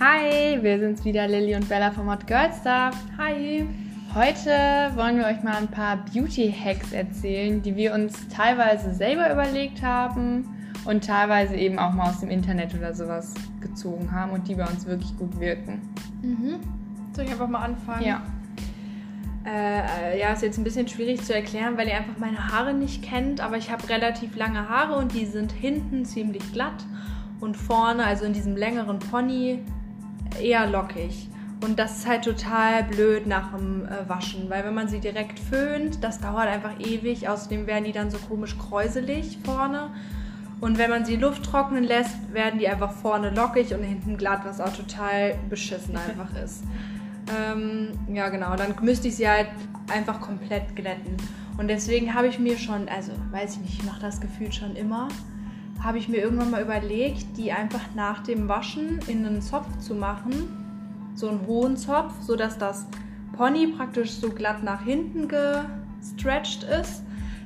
[0.00, 2.96] Hi, wir sind's wieder, Lilly und Bella vom Hot Girl Stuff.
[3.16, 3.64] Hi.
[4.12, 4.50] Heute
[4.96, 10.48] wollen wir euch mal ein paar Beauty-Hacks erzählen, die wir uns teilweise selber überlegt haben
[10.84, 14.66] und teilweise eben auch mal aus dem Internet oder sowas gezogen haben und die bei
[14.66, 15.80] uns wirklich gut wirken.
[16.22, 16.58] Mhm.
[17.14, 18.04] Soll ich einfach mal anfangen?
[18.04, 18.22] Ja.
[19.46, 23.04] Äh, ja, ist jetzt ein bisschen schwierig zu erklären, weil ihr einfach meine Haare nicht
[23.04, 26.84] kennt, aber ich habe relativ lange Haare und die sind hinten ziemlich glatt
[27.40, 29.60] und vorne, also in diesem längeren Pony,
[30.40, 31.28] eher lockig.
[31.62, 35.38] Und das ist halt total blöd nach dem äh, Waschen, weil wenn man sie direkt
[35.38, 37.28] föhnt, das dauert einfach ewig.
[37.28, 39.90] Außerdem werden die dann so komisch kräuselig vorne.
[40.60, 44.42] Und wenn man sie Luft trocknen lässt, werden die einfach vorne lockig und hinten glatt,
[44.44, 46.64] was auch total beschissen einfach ist.
[47.34, 48.56] Ähm, ja, genau.
[48.56, 49.48] Dann müsste ich sie halt
[49.92, 51.16] einfach komplett glätten.
[51.56, 54.74] Und deswegen habe ich mir schon, also weiß ich nicht, ich mache das Gefühl schon
[54.76, 55.08] immer,
[55.84, 59.94] habe ich mir irgendwann mal überlegt, die einfach nach dem Waschen in einen Zopf zu
[59.94, 61.12] machen.
[61.14, 62.86] So einen hohen Zopf, sodass das
[63.36, 67.02] Pony praktisch so glatt nach hinten gestretched ist.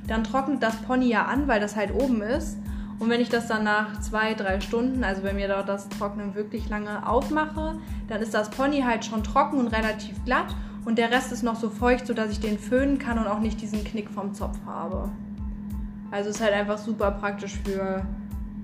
[0.07, 2.57] Dann trocknet das Pony ja an, weil das halt oben ist.
[2.97, 6.33] Und wenn ich das dann nach zwei, drei Stunden, also wenn mir dort das Trocknen
[6.33, 7.75] wirklich lange aufmache,
[8.07, 11.55] dann ist das Pony halt schon trocken und relativ glatt und der Rest ist noch
[11.55, 15.09] so feucht, sodass ich den föhnen kann und auch nicht diesen Knick vom Zopf habe.
[16.11, 18.05] Also ist halt einfach super praktisch für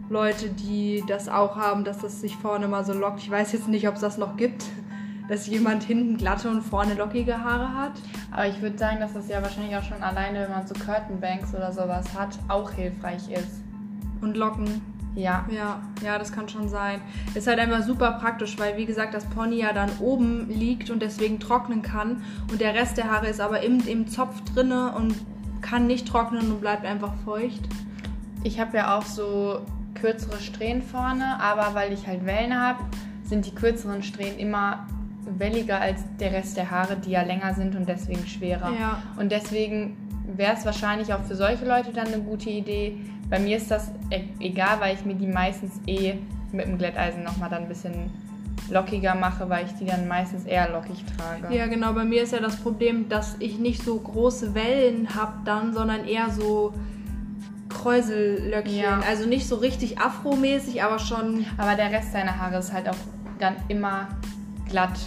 [0.09, 3.20] Leute, die das auch haben, dass das sich vorne mal so lockt.
[3.20, 4.66] Ich weiß jetzt nicht, ob es das noch gibt,
[5.28, 7.94] dass jemand hinten glatte und vorne lockige Haare hat.
[8.31, 11.56] Aber ich würde sagen, dass das ja wahrscheinlich auch schon alleine, wenn man so Curtainbanks
[11.56, 13.64] oder sowas hat, auch hilfreich ist.
[14.22, 14.81] Und Locken.
[15.16, 15.45] Ja.
[15.50, 17.02] Ja, ja, das kann schon sein.
[17.33, 21.02] Ist halt einfach super praktisch, weil wie gesagt, das Pony ja dann oben liegt und
[21.02, 22.22] deswegen trocknen kann.
[22.52, 25.16] Und der Rest der Haare ist aber im, im Zopf drinne und
[25.61, 27.61] kann nicht trocknen und bleibt einfach feucht.
[28.44, 29.61] Ich habe ja auch so
[29.96, 32.80] kürzere Strähnen vorne, aber weil ich halt Wellen habe,
[33.24, 34.86] sind die kürzeren Strähnen immer
[35.26, 38.72] welliger als der Rest der Haare, die ja länger sind und deswegen schwerer.
[38.80, 39.02] Ja.
[39.17, 39.98] Und deswegen
[40.36, 42.98] wäre es wahrscheinlich auch für solche Leute dann eine gute Idee.
[43.30, 46.16] Bei mir ist das e- egal, weil ich mir die meistens eh
[46.52, 48.11] mit dem Glätteisen nochmal dann ein bisschen
[48.70, 51.55] lockiger mache, weil ich die dann meistens eher lockig trage.
[51.55, 51.94] Ja, genau.
[51.94, 56.05] Bei mir ist ja das Problem, dass ich nicht so große Wellen habe dann, sondern
[56.05, 56.73] eher so
[57.75, 58.75] Kräusellöckchen.
[58.77, 58.99] Ja.
[59.08, 61.45] Also nicht so richtig afromäßig, aber schon.
[61.58, 62.95] Aber der Rest deiner Haare ist halt auch
[63.39, 64.08] dann immer
[64.69, 64.97] glatt.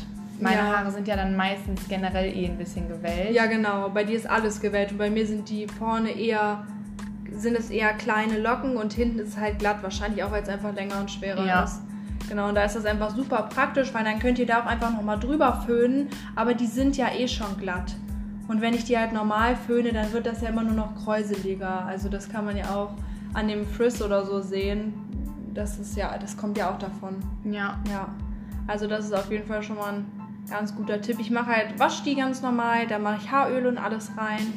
[0.40, 0.76] Meine Ja.
[0.76, 3.32] Haare sind ja dann meistens generell eh ein bisschen gewellt.
[3.32, 3.88] Ja, genau.
[3.88, 6.64] Bei dir ist alles gewellt und bei mir sind die vorne eher
[7.30, 10.48] sind es eher kleine Locken und hinten ist es halt glatt, wahrscheinlich auch weil es
[10.48, 11.62] einfach länger und schwerer Ja.
[11.64, 11.82] ist.
[12.28, 14.92] Genau, und da ist das einfach super praktisch, weil dann könnt ihr da auch einfach
[14.92, 17.94] nochmal drüber föhnen, aber die sind ja eh schon glatt.
[18.48, 21.84] Und wenn ich die halt normal föhne, dann wird das ja immer nur noch kräuseliger.
[21.84, 22.94] Also das kann man ja auch
[23.34, 24.94] an dem Frizz oder so sehen.
[25.53, 27.16] Das ist ja, das kommt ja auch davon.
[27.44, 27.78] Ja.
[27.91, 28.09] Ja,
[28.66, 30.06] also das ist auf jeden Fall schon mal ein
[30.48, 31.19] ganz guter Tipp.
[31.20, 34.53] Ich mache halt, wasche die ganz normal, dann mache ich Haaröl und alles rein,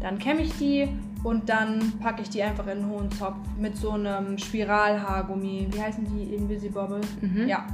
[0.00, 0.88] dann kämme ich die
[1.22, 5.68] und dann packe ich die einfach in einen hohen Topf mit so einem Spiralhaargummi.
[5.70, 6.34] Wie heißen die?
[6.34, 7.02] Invisibobble?
[7.20, 7.46] Mhm.
[7.46, 7.66] Ja,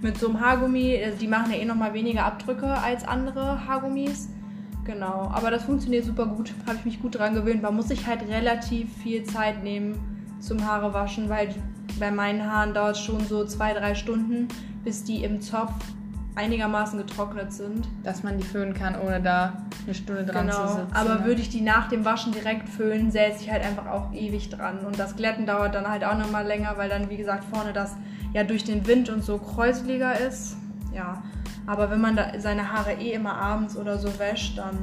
[0.00, 1.02] mit so einem Haargummi.
[1.04, 4.28] Also die machen ja eh nochmal weniger Abdrücke als andere Haargummis.
[4.84, 6.52] Genau, aber das funktioniert super gut.
[6.66, 7.62] Habe ich mich gut dran gewöhnt.
[7.62, 9.98] Man muss sich halt relativ viel Zeit nehmen
[10.40, 11.54] zum Haare waschen, weil
[12.00, 14.48] bei meinen Haaren dauert es schon so zwei, drei Stunden,
[14.82, 15.72] bis die im Zopf
[16.34, 17.86] einigermaßen getrocknet sind.
[18.02, 19.52] Dass man die föhnen kann, ohne da
[19.84, 20.92] eine Stunde dran zu Genau, sitzen.
[20.94, 21.24] aber ne?
[21.26, 24.78] würde ich die nach dem Waschen direkt föhnen, säße ich halt einfach auch ewig dran.
[24.84, 27.94] Und das Glätten dauert dann halt auch nochmal länger, weil dann, wie gesagt, vorne das
[28.32, 30.56] ja durch den Wind und so kräuseliger ist.
[30.94, 31.22] Ja,
[31.66, 34.76] aber wenn man da seine Haare eh immer abends oder so wäscht, dann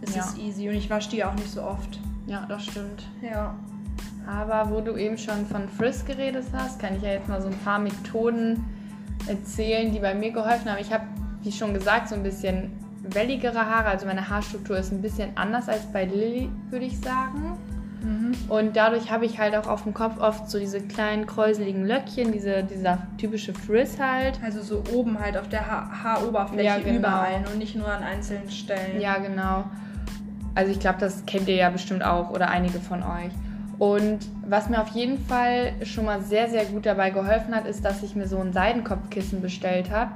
[0.00, 0.22] ist Ja.
[0.24, 0.68] es easy.
[0.68, 1.98] Und ich wasche die auch nicht so oft.
[2.26, 3.06] Ja, das stimmt.
[3.20, 3.54] Ja.
[4.26, 7.48] Aber wo du eben schon von Frizz geredet hast, kann ich ja jetzt mal so
[7.48, 8.64] ein paar Methoden
[9.26, 10.78] erzählen, die bei mir geholfen haben.
[10.80, 11.04] Ich habe,
[11.42, 12.70] wie schon gesagt, so ein bisschen
[13.02, 13.88] welligere Haare.
[13.88, 17.58] Also meine Haarstruktur ist ein bisschen anders als bei Lilly, würde ich sagen.
[18.48, 22.32] Und dadurch habe ich halt auch auf dem Kopf oft so diese kleinen kräuseligen Löckchen,
[22.32, 24.40] diese, dieser typische Frizz halt.
[24.42, 26.98] Also so oben halt auf der ha Haaroberfläche Ja, genau.
[26.98, 29.00] überall und nicht nur an einzelnen Stellen.
[29.00, 29.64] Ja, genau.
[30.54, 33.32] Also ich glaube, das kennt ihr ja bestimmt auch oder einige von euch.
[33.78, 37.84] Und was mir auf jeden Fall schon mal sehr, sehr gut dabei geholfen hat, ist,
[37.84, 40.12] dass ich mir so ein Seidenkopfkissen bestellt habe.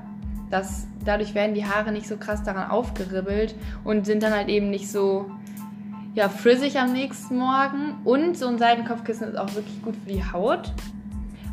[0.50, 4.70] Das, dadurch werden die Haare nicht so krass daran aufgeribbelt und sind dann halt eben
[4.70, 5.30] nicht so
[6.16, 7.94] ja, frizzig am nächsten Morgen.
[8.04, 10.72] Und so ein Seidenkopfkissen ist auch wirklich gut für die Haut.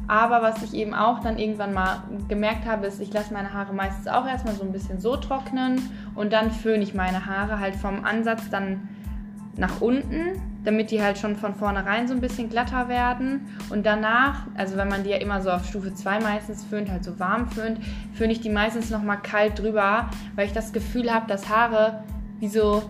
[0.07, 3.73] Aber was ich eben auch dann irgendwann mal gemerkt habe, ist, ich lasse meine Haare
[3.73, 5.81] meistens auch erstmal so ein bisschen so trocknen
[6.15, 8.89] und dann föhne ich meine Haare halt vom Ansatz dann
[9.55, 13.47] nach unten damit die halt schon von vornherein so ein bisschen glatter werden.
[13.69, 17.03] Und danach, also wenn man die ja immer so auf Stufe 2 meistens föhnt, halt
[17.03, 17.79] so warm föhnt,
[18.13, 22.03] föhne ich die meistens nochmal kalt drüber, weil ich das Gefühl habe, dass Haare
[22.39, 22.83] wie so,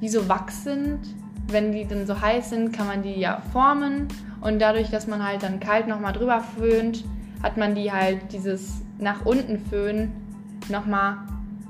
[0.00, 1.00] wie so Wachs sind.
[1.50, 4.08] Wenn die dann so heiß sind, kann man die ja formen.
[4.40, 7.04] Und dadurch, dass man halt dann kalt nochmal drüber föhnt,
[7.42, 10.12] hat man die halt dieses nach unten föhnen
[10.68, 11.16] nochmal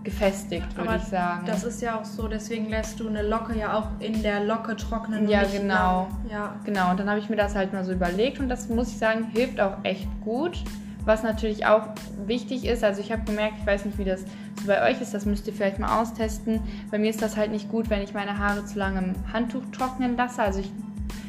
[0.02, 1.44] gefestigt, würde ich sagen.
[1.46, 4.74] Das ist ja auch so, deswegen lässt du eine Locke ja auch in der Locke
[4.76, 5.28] trocknen.
[5.28, 6.08] Ja, genau.
[6.31, 6.54] Ja.
[6.64, 8.98] Genau, und dann habe ich mir das halt mal so überlegt und das muss ich
[8.98, 10.64] sagen, hilft auch echt gut.
[11.04, 11.88] Was natürlich auch
[12.26, 14.22] wichtig ist, also ich habe gemerkt, ich weiß nicht, wie das
[14.60, 16.60] so bei euch ist, das müsst ihr vielleicht mal austesten.
[16.90, 19.62] Bei mir ist das halt nicht gut, wenn ich meine Haare zu lange im Handtuch
[19.72, 20.42] trocknen lasse.
[20.42, 20.70] Also ich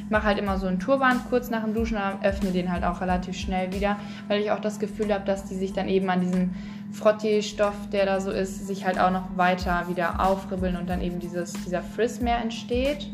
[0.10, 3.02] mache halt immer so einen Turban kurz nach dem Duschen, aber öffne den halt auch
[3.02, 6.22] relativ schnell wieder, weil ich auch das Gefühl habe, dass die sich dann eben an
[6.22, 6.52] diesem
[6.92, 11.20] Frottee-Stoff, der da so ist, sich halt auch noch weiter wieder aufribbeln und dann eben
[11.20, 13.08] dieses, dieser Frizz mehr entsteht.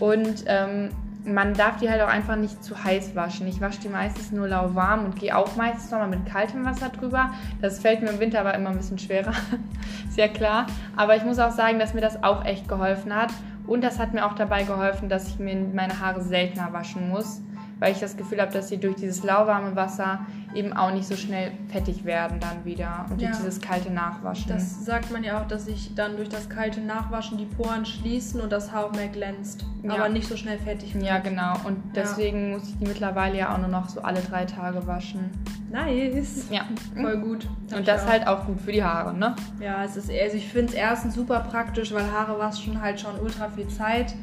[0.00, 0.90] Und ähm,
[1.34, 3.46] man darf die halt auch einfach nicht zu heiß waschen.
[3.46, 7.30] Ich wasche die meistens nur lauwarm und gehe auch meistens nochmal mit kaltem Wasser drüber.
[7.60, 9.32] Das fällt mir im Winter aber immer ein bisschen schwerer,
[10.08, 10.66] ist ja klar.
[10.96, 13.30] Aber ich muss auch sagen, dass mir das auch echt geholfen hat.
[13.66, 17.42] Und das hat mir auch dabei geholfen, dass ich mir meine Haare seltener waschen muss,
[17.78, 21.16] weil ich das Gefühl habe, dass sie durch dieses lauwarme Wasser eben auch nicht so
[21.16, 24.48] schnell fettig werden dann wieder und durch dieses kalte Nachwaschen.
[24.48, 28.40] Das sagt man ja auch, dass sich dann durch das kalte Nachwaschen die Poren schließen
[28.40, 29.94] und das Haar mehr glänzt, ja.
[29.94, 31.04] aber nicht so schnell fettig wird.
[31.04, 31.54] Ja, genau.
[31.64, 32.58] Und deswegen ja.
[32.58, 35.30] muss ich die mittlerweile ja auch nur noch so alle drei Tage waschen.
[35.70, 36.46] Nice.
[36.50, 36.62] Ja.
[36.94, 37.46] Voll gut.
[37.76, 38.08] und das auch.
[38.08, 39.36] halt auch gut für die Haare, ne?
[39.60, 43.18] Ja, es ist, also ich finde es erstens super praktisch, weil Haare waschen halt schon
[43.20, 44.14] ultra viel Zeit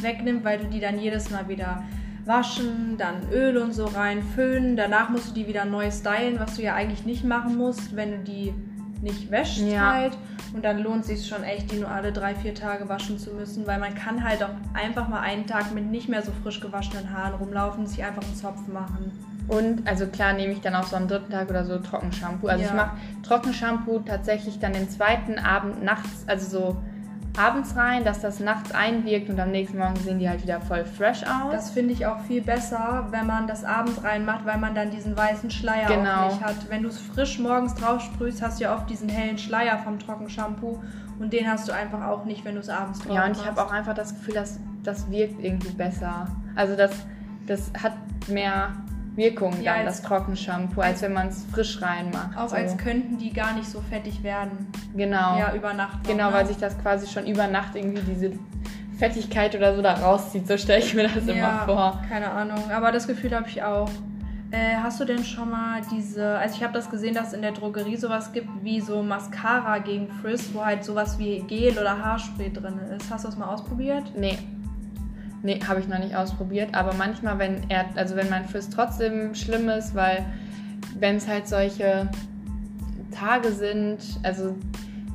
[0.00, 1.84] wegnimmt, weil du die dann jedes Mal wieder
[2.26, 4.76] waschen, dann Öl und so rein, föhnen.
[4.76, 8.12] Danach musst du die wieder neu stylen, was du ja eigentlich nicht machen musst, wenn
[8.12, 8.54] du die
[9.02, 9.92] nicht wäschst ja.
[9.92, 10.16] halt.
[10.54, 13.32] Und dann lohnt es sich schon echt, die nur alle drei, vier Tage waschen zu
[13.32, 16.60] müssen, weil man kann halt auch einfach mal einen Tag mit nicht mehr so frisch
[16.60, 19.12] gewaschenen Haaren rumlaufen, sich einfach einen Zopf machen.
[19.48, 22.46] Und also klar nehme ich dann auch so am dritten Tag oder so Trockenshampoo.
[22.46, 22.70] Also ja.
[22.70, 26.76] ich mache Trockenshampoo tatsächlich dann den zweiten Abend nachts, also so
[27.36, 30.84] abends rein, dass das nachts einwirkt und am nächsten Morgen sehen die halt wieder voll
[30.84, 31.52] fresh aus.
[31.52, 35.16] Das finde ich auch viel besser, wenn man das abends reinmacht, weil man dann diesen
[35.16, 36.26] weißen Schleier genau.
[36.26, 36.70] auch nicht hat.
[36.70, 39.98] Wenn du es frisch morgens drauf sprühst, hast du ja oft diesen hellen Schleier vom
[39.98, 40.82] Trockenshampoo
[41.18, 43.46] und den hast du einfach auch nicht, wenn du es abends drauf Ja, und ich
[43.46, 46.28] habe auch einfach das Gefühl, dass das wirkt irgendwie besser.
[46.54, 46.92] Also das,
[47.46, 47.94] das hat
[48.28, 48.72] mehr
[49.16, 52.36] Wirkung ja, dann, das Trockenshampoo, als wenn man es frisch reinmacht.
[52.36, 52.56] Auch so.
[52.56, 54.66] als könnten die gar nicht so fettig werden.
[54.96, 55.38] Genau.
[55.38, 56.02] Ja, über Nacht.
[56.02, 56.36] Noch, genau, ne?
[56.36, 58.32] weil sich das quasi schon über Nacht irgendwie diese
[58.98, 60.48] Fettigkeit oder so da rauszieht.
[60.48, 62.02] So stelle ich mir das ja, immer vor.
[62.08, 63.90] Keine Ahnung, aber das Gefühl habe ich auch.
[64.50, 67.42] Äh, hast du denn schon mal diese, also ich habe das gesehen, dass es in
[67.42, 71.98] der Drogerie sowas gibt wie so Mascara gegen Frizz, wo halt sowas wie Gel oder
[71.98, 73.10] Haarspray drin ist.
[73.10, 74.12] Hast du das mal ausprobiert?
[74.16, 74.38] Nee.
[75.44, 76.74] Nee, habe ich noch nicht ausprobiert.
[76.74, 80.24] Aber manchmal, wenn er, also wenn mein Frizz trotzdem schlimm ist, weil
[80.98, 82.08] wenn es halt solche
[83.10, 84.56] Tage sind, also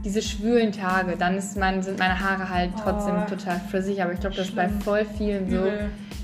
[0.05, 4.03] diese schwülen Tage, dann ist mein, sind meine Haare halt trotzdem oh, total frizzig.
[4.03, 5.63] Aber ich glaube, das ist bei voll vielen so.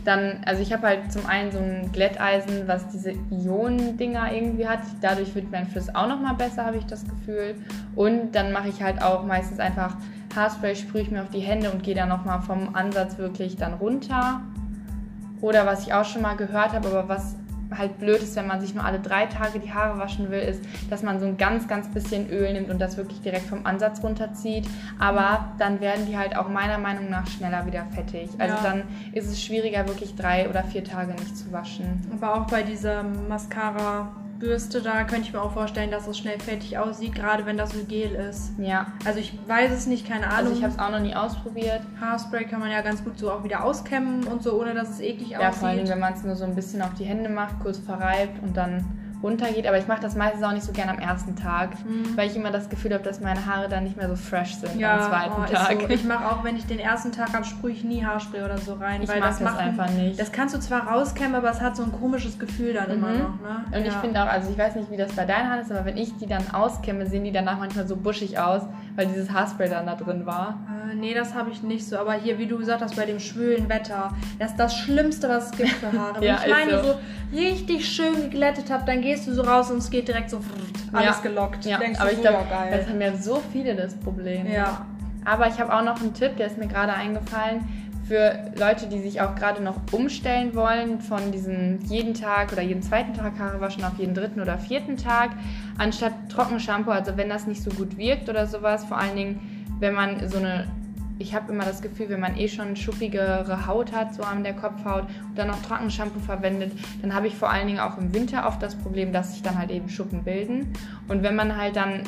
[0.06, 4.82] Dann, also ich habe halt zum einen so ein Glätteisen, was diese Ionendinger irgendwie hat.
[5.02, 7.56] Dadurch wird mein Frizz auch nochmal besser, habe ich das Gefühl.
[7.96, 9.98] Und dann mache ich halt auch meistens einfach
[10.36, 13.74] Haarspray sprühe ich mir auf die Hände und gehe dann nochmal vom Ansatz wirklich dann
[13.74, 14.42] runter.
[15.42, 17.36] Oder was ich auch schon mal gehört habe, aber was
[17.76, 20.62] halt blöd ist, wenn man sich nur alle drei Tage die Haare waschen will, ist,
[20.90, 24.04] dass man so ein ganz, ganz bisschen Öl nimmt und das wirklich direkt vom Ansatz
[24.04, 24.68] runterzieht.
[25.00, 28.30] Aber dann werden die halt auch meiner Meinung nach schneller wieder fettig.
[28.38, 28.64] Also ja.
[28.64, 32.02] dann ist es schwieriger, wirklich drei oder vier Tage nicht zu waschen.
[32.14, 36.40] Aber auch bei dieser Mascara Bürste, da könnte ich mir auch vorstellen, dass es schnell
[36.40, 38.52] fertig aussieht, gerade wenn das so Gel ist.
[38.58, 38.88] Ja.
[39.06, 40.48] Also ich weiß es nicht, keine also Ahnung.
[40.48, 41.82] Also ich habe es auch noch nie ausprobiert.
[42.00, 45.00] Haarspray kann man ja ganz gut so auch wieder auskämmen und so, ohne dass es
[45.00, 45.52] eklig ja, aussieht.
[45.52, 47.78] Ja, vor allem, wenn man es nur so ein bisschen auf die Hände macht, kurz
[47.78, 48.86] verreibt und dann
[49.26, 49.68] runtergeht.
[49.68, 52.16] Aber ich mache das meistens auch nicht so gern am ersten Tag, mhm.
[52.16, 54.80] weil ich immer das Gefühl habe, dass meine Haare dann nicht mehr so fresh sind
[54.80, 55.82] ja, am zweiten oh, Tag.
[55.82, 55.90] So.
[55.90, 58.76] Ich mache auch, wenn ich den ersten Tag habe, sprühe ich nie Haarspray oder so
[58.76, 59.02] rein.
[59.02, 60.20] Ich weil das, das einfach nicht.
[60.20, 62.94] Das kannst du zwar rauskämmen, aber es hat so ein komisches Gefühl dann mhm.
[62.94, 63.42] immer noch.
[63.42, 63.66] Ne?
[63.78, 63.92] Und ja.
[63.92, 65.98] ich finde auch, also ich weiß nicht, wie das bei deinen Haaren ist, aber wenn
[65.98, 68.62] ich die dann auskämme, sehen die danach manchmal so buschig aus,
[68.96, 70.60] weil dieses Haarspray dann da drin war.
[70.92, 71.98] Äh, nee, das habe ich nicht so.
[71.98, 75.48] Aber hier, wie du gesagt hast, bei dem schwülen Wetter, das ist das Schlimmste, was
[75.48, 76.16] es gibt für Haare.
[76.22, 76.90] Wenn ja, ich meine so.
[76.90, 77.00] so
[77.38, 80.40] richtig schön geglättet habe, dann gehst du so raus und es geht direkt so
[80.94, 81.22] alles ja.
[81.22, 81.66] gelockt.
[81.66, 84.52] Ja, Denkst aber du, ich glaube, das haben ja so viele das Problem.
[84.52, 84.86] Ja.
[85.26, 87.68] Aber ich habe auch noch einen Tipp, der ist mir gerade eingefallen
[88.08, 92.84] für Leute, die sich auch gerade noch umstellen wollen von diesem jeden Tag oder jeden
[92.84, 95.32] zweiten Tag Haare waschen auf jeden dritten oder vierten Tag,
[95.78, 99.94] anstatt Trockenshampoo, also wenn das nicht so gut wirkt oder sowas, vor allen Dingen, wenn
[99.94, 100.68] man so eine
[101.18, 104.54] ich habe immer das Gefühl, wenn man eh schon schuppigere Haut hat, so an der
[104.54, 108.46] Kopfhaut und dann noch Trockenshampoo verwendet, dann habe ich vor allen Dingen auch im Winter
[108.46, 110.74] oft das Problem, dass sich dann halt eben Schuppen bilden.
[111.08, 112.04] Und wenn man halt dann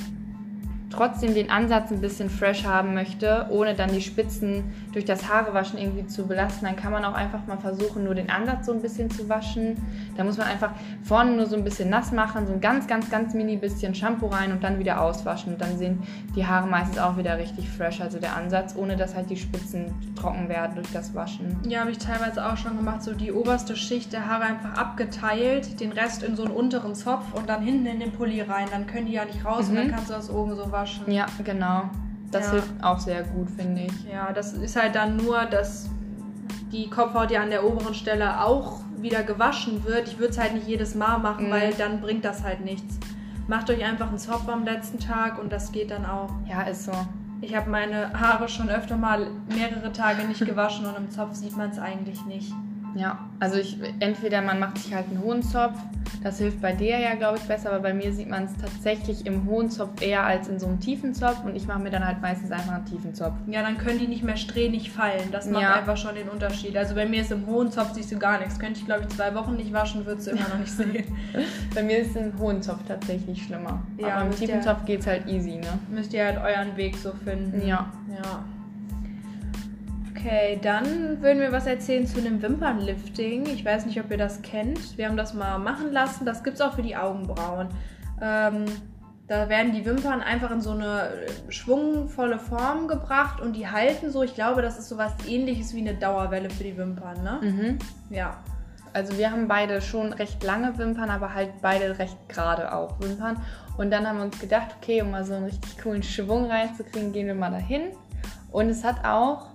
[0.89, 4.63] trotzdem den Ansatz ein bisschen fresh haben möchte, ohne dann die Spitzen
[4.94, 8.29] durch das Haarewaschen irgendwie zu belasten, dann kann man auch einfach mal versuchen, nur den
[8.29, 9.75] Ansatz so ein bisschen zu waschen.
[10.15, 10.72] Da muss man einfach
[11.03, 14.27] vorne nur so ein bisschen nass machen, so ein ganz, ganz, ganz mini bisschen Shampoo
[14.27, 15.53] rein und dann wieder auswaschen.
[15.53, 16.01] Und dann sehen
[16.36, 19.94] die Haare meistens auch wieder richtig fresh, also der Ansatz, ohne dass halt die Spitzen
[20.15, 21.58] trocken werden durch das Waschen.
[21.67, 25.79] Ja, habe ich teilweise auch schon gemacht, so die oberste Schicht der Haare einfach abgeteilt,
[25.82, 28.67] den Rest in so einen unteren Zopf und dann hinten in den Pulli rein.
[28.72, 29.70] Dann können die ja nicht raus mhm.
[29.70, 30.76] und dann kannst du das oben so waschen.
[31.07, 31.89] Ja, genau.
[32.31, 32.51] Das ja.
[32.53, 34.03] hilft auch sehr gut, finde ich.
[34.12, 35.89] Ja, das ist halt dann nur, dass
[36.72, 40.07] die Kopfhaut ja an der oberen Stelle auch wieder gewaschen wird.
[40.07, 41.51] Ich würde es halt nicht jedes Mal machen, mhm.
[41.51, 43.00] weil dann bringt das halt nichts.
[43.48, 46.29] Macht euch einfach einen Zopf am letzten Tag und das geht dann auch.
[46.50, 46.91] Ja, ist so.
[47.39, 51.55] Ich habe meine Haare schon öfter mal mehrere Tage nicht gewaschen und im Zopf sieht
[51.55, 52.51] man es eigentlich nicht.
[52.98, 55.77] Ja, also ich entweder man macht sich halt einen hohen Zopf,
[56.24, 59.25] das hilft bei dir ja, glaube ich, besser, aber bei mir sieht man es tatsächlich
[59.25, 62.06] im hohen Zopf eher als in so einem tiefen Zopf und ich mache mir dann
[62.06, 63.36] halt meistens einfach einen tiefen Zopf.
[63.48, 65.32] Ja, dann können die nicht mehr strähnig fallen.
[65.32, 65.75] Das macht ja.
[65.75, 66.75] einfach schon den Unterschied.
[66.75, 68.60] Also bei mir ist im hohen Zopf siehst du gar nichts.
[68.60, 71.04] Könnte ich, glaube ich, zwei Wochen nicht waschen, würdest du immer noch nicht sehen.
[71.75, 73.84] bei mir ist im hohen Zopf tatsächlich schlimmer.
[73.98, 75.80] Ja, aber im tiefen Zopf geht es halt easy, ne?
[75.89, 77.66] Müsst ihr halt euren Weg so finden.
[77.66, 77.92] Ja.
[78.10, 78.44] Ja.
[80.27, 83.46] Okay, dann würden wir was erzählen zu einem Wimpernlifting.
[83.46, 84.98] Ich weiß nicht, ob ihr das kennt.
[84.98, 86.25] Wir haben das mal machen lassen.
[86.25, 87.69] Das gibt es auch für die Augenbrauen.
[88.22, 88.65] Ähm,
[89.29, 91.12] da werden die Wimpern einfach in so eine
[91.48, 94.22] schwungvolle Form gebracht und die halten so.
[94.22, 97.39] Ich glaube, das ist so was ähnliches wie eine Dauerwelle für die Wimpern, ne?
[97.41, 97.79] Mhm.
[98.10, 98.43] Ja.
[98.91, 103.41] Also wir haben beide schon recht lange Wimpern, aber halt beide recht gerade auch Wimpern.
[103.77, 107.13] Und dann haben wir uns gedacht, okay, um mal so einen richtig coolen Schwung reinzukriegen,
[107.13, 107.93] gehen wir mal dahin.
[108.51, 109.51] Und es hat auch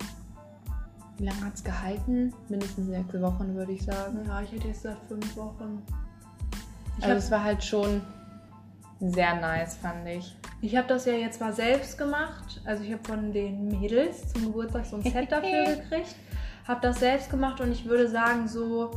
[1.23, 2.33] wie lange hat es gehalten?
[2.49, 4.25] Mindestens sechs Wochen, würde ich sagen.
[4.27, 5.81] Ja, ich hätte jetzt gesagt fünf Wochen.
[6.97, 8.01] Ich also es war halt schon
[8.99, 10.35] sehr nice, fand ich.
[10.59, 12.59] Ich habe das ja jetzt mal selbst gemacht.
[12.65, 16.13] Also ich habe von den Mädels zum Geburtstag so ein Set dafür gekriegt.
[16.67, 18.91] Habe das selbst gemacht und ich würde sagen, so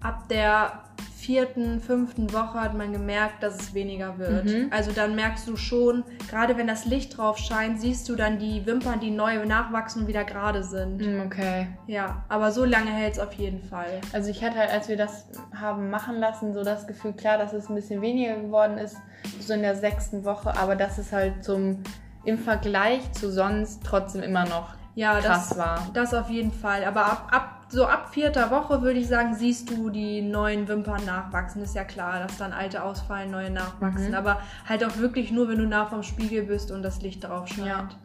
[0.00, 0.84] ab der
[1.24, 4.44] vierten, fünften Woche hat man gemerkt, dass es weniger wird.
[4.44, 4.68] Mhm.
[4.70, 8.66] Also dann merkst du schon, gerade wenn das Licht drauf scheint, siehst du dann die
[8.66, 10.98] Wimpern, die neu nachwachsen und wieder gerade sind.
[10.98, 11.68] Mhm, okay.
[11.86, 14.00] Ja, aber so lange hält es auf jeden Fall.
[14.12, 15.26] Also ich hatte halt, als wir das
[15.58, 18.96] haben machen lassen, so das Gefühl, klar, dass es ein bisschen weniger geworden ist,
[19.40, 21.82] so in der sechsten Woche, aber das ist halt zum
[22.24, 25.88] im Vergleich zu sonst trotzdem immer noch ja, krass das, war.
[25.92, 26.84] Das auf jeden Fall.
[26.84, 31.04] Aber ab, ab so ab vierter Woche würde ich sagen, siehst du die neuen Wimpern
[31.04, 31.62] nachwachsen.
[31.62, 34.08] Ist ja klar, dass dann alte ausfallen, neue nachwachsen.
[34.08, 34.14] Mhm.
[34.14, 37.48] Aber halt auch wirklich nur, wenn du nah vom Spiegel bist und das Licht drauf
[37.48, 37.96] scheint.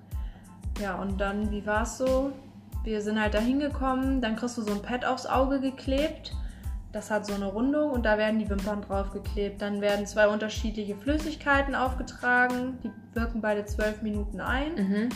[0.79, 2.31] Ja, ja und dann, wie war es so?
[2.83, 6.33] Wir sind halt da hingekommen, dann kriegst du so ein Pad aufs Auge geklebt.
[6.91, 9.61] Das hat so eine Rundung und da werden die Wimpern drauf geklebt.
[9.61, 12.79] Dann werden zwei unterschiedliche Flüssigkeiten aufgetragen.
[12.83, 14.73] Die wirken beide zwölf Minuten ein.
[14.73, 15.09] Mhm.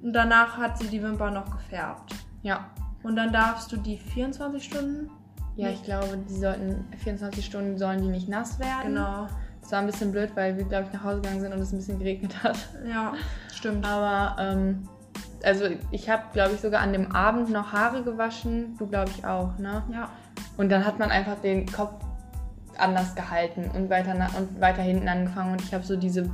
[0.00, 2.14] Und danach hat sie die Wimpern noch gefärbt.
[2.42, 2.70] Ja.
[3.02, 5.10] Und dann darfst du die 24 Stunden.
[5.56, 8.94] Ja, ich glaube, die sollten 24 Stunden sollen die nicht nass werden.
[8.94, 9.26] Genau.
[9.60, 11.72] Das war ein bisschen blöd, weil wir, glaube ich, nach Hause gegangen sind und es
[11.72, 12.56] ein bisschen geregnet hat.
[12.88, 13.14] Ja,
[13.52, 13.84] stimmt.
[13.84, 14.88] Aber ähm,
[15.42, 18.76] also ich habe, glaube ich, sogar an dem Abend noch Haare gewaschen.
[18.78, 19.82] Du, glaube ich, auch, ne?
[19.92, 20.10] Ja.
[20.56, 22.04] Und dann hat man einfach den Kopf
[22.78, 25.52] anders gehalten und weiter, und weiter hinten angefangen.
[25.52, 26.30] Und ich habe so diese,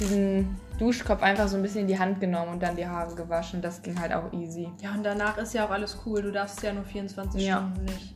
[0.00, 3.62] diesen Duschkopf einfach so ein bisschen in die Hand genommen und dann die Haare gewaschen.
[3.62, 4.70] Das ging halt auch easy.
[4.80, 6.22] Ja, und danach ist ja auch alles cool.
[6.22, 7.58] Du darfst ja nur 24 ja.
[7.58, 8.14] Stunden nicht.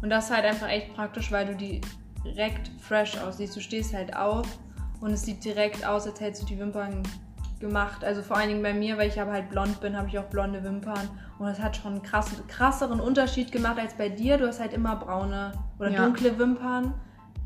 [0.00, 1.80] Und das ist halt einfach echt praktisch, weil du
[2.24, 3.56] direkt fresh aussiehst.
[3.56, 4.46] Du stehst halt auf
[5.00, 7.02] und es sieht direkt aus, als hättest du die Wimpern
[7.60, 8.04] gemacht.
[8.04, 10.24] Also vor allen Dingen bei mir, weil ich aber halt blond bin, habe ich auch
[10.24, 11.08] blonde Wimpern.
[11.38, 14.38] Und das hat schon einen krass, krasseren Unterschied gemacht als bei dir.
[14.38, 16.04] Du hast halt immer braune oder ja.
[16.04, 16.94] dunkle Wimpern.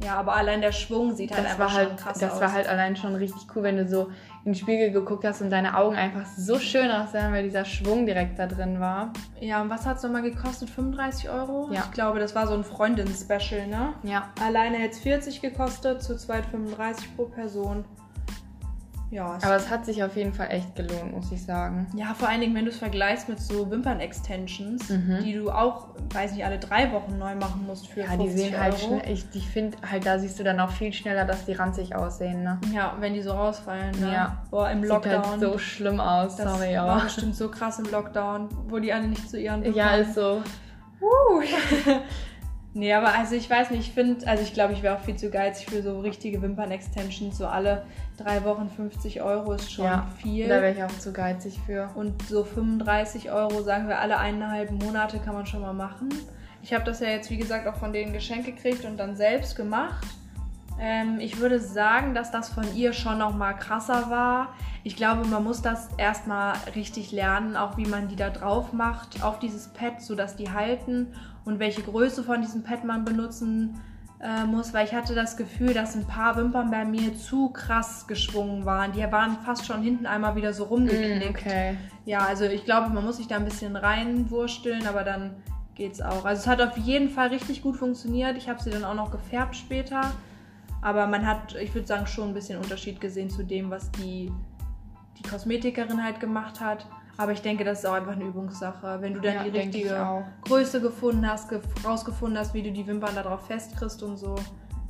[0.05, 2.39] Ja, aber allein der Schwung sieht halt das einfach halt, krass das aus.
[2.39, 4.11] Das war halt allein schon richtig cool, wenn du so
[4.45, 8.07] in den Spiegel geguckt hast und deine Augen einfach so schön aussahen, weil dieser Schwung
[8.07, 9.13] direkt da drin war.
[9.41, 10.69] Ja, und was hat es nochmal gekostet?
[10.71, 11.69] 35 Euro?
[11.73, 11.85] Ja.
[11.85, 13.95] Ich glaube, das war so ein Freundin-Special, ne?
[14.03, 14.31] Ja.
[14.45, 17.85] Alleine hätte es 40 gekostet, zu zweit 35 pro Person.
[19.13, 21.87] Ja, aber es hat sich auf jeden Fall echt gelohnt, muss ich sagen.
[21.95, 25.19] Ja, vor allen Dingen, wenn du es vergleichst mit so Wimpern-Extensions, mhm.
[25.23, 28.59] die du auch, weiß nicht, alle drei Wochen neu machen musst für Ja, die sehen
[28.59, 28.93] halt Euro.
[28.95, 31.53] halt schnell, ich, ich finde halt, da siehst du dann auch viel schneller, dass die
[31.53, 32.59] ranzig aussehen, ne?
[32.73, 34.15] Ja, wenn die so rausfallen, ne?
[34.15, 34.45] Ja.
[34.51, 35.25] Boah, im Lockdown.
[35.25, 36.89] Sieht halt so schlimm aus, das sorry, aber.
[36.89, 39.79] war bestimmt so krass im Lockdown, wo die alle nicht zu ihren Wimpern...
[39.79, 40.43] Ja, ist so.
[41.03, 41.43] Uh.
[42.75, 45.17] Nee, aber also ich weiß nicht, ich finde, also ich glaube, ich wäre auch viel
[45.17, 47.37] zu geizig für so richtige Wimpern-Extensions.
[47.37, 47.85] So alle
[48.17, 50.49] drei Wochen 50 Euro ist schon Ja, viel.
[50.49, 51.91] Da wäre ich auch zu geizig für.
[51.95, 56.09] Und so 35 Euro, sagen wir, alle eineinhalb Monate kann man schon mal machen.
[56.63, 59.55] Ich habe das ja jetzt, wie gesagt, auch von denen geschenkt gekriegt und dann selbst
[59.55, 60.07] gemacht.
[60.81, 64.55] Ähm, ich würde sagen, dass das von ihr schon noch mal krasser war.
[64.83, 69.23] Ich glaube, man muss das erstmal richtig lernen, auch wie man die da drauf macht
[69.23, 71.09] auf dieses Pad, sodass die halten
[71.45, 73.81] und welche Größe von diesem Pad man benutzen
[74.23, 78.07] äh, muss, weil ich hatte das Gefühl, dass ein paar Wimpern bei mir zu krass
[78.07, 78.93] geschwungen waren.
[78.93, 81.45] Die waren fast schon hinten einmal wieder so rumgeknickt.
[81.45, 81.77] Mm, okay.
[82.05, 85.35] Ja, also ich glaube, man muss sich da ein bisschen reinwursteln, aber dann
[85.75, 86.25] geht's auch.
[86.25, 88.37] Also es hat auf jeden Fall richtig gut funktioniert.
[88.37, 90.13] Ich habe sie dann auch noch gefärbt später.
[90.83, 94.33] Aber man hat, ich würde sagen, schon ein bisschen Unterschied gesehen zu dem, was die,
[95.19, 96.87] die Kosmetikerin halt gemacht hat.
[97.23, 98.99] Aber ich denke, das ist auch einfach eine Übungssache.
[99.01, 100.25] Wenn du dann Ja, die richtige.
[100.45, 104.35] Größe gefunden hast, ge rausgefunden hast, wie du die Wimpern darauf festkriegst und so,